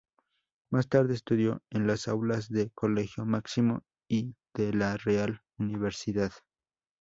[0.71, 6.31] Más tarde estudió en las aulas del Colegio Máximo y de la Real Universidad.